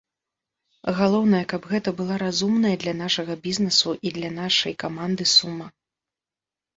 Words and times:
Галоўнае, 0.99 1.41
каб 1.51 1.67
гэта 1.73 1.89
была 1.99 2.15
разумная 2.23 2.71
для 2.83 2.93
нашага 3.01 3.35
бізнесу 3.43 3.89
і 4.09 4.13
для 4.17 4.31
нашай 4.39 4.73
каманды 4.85 5.23
сума. 5.35 5.67